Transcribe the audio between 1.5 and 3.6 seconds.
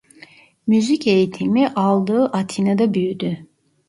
aldığı Atina'da büyüdü.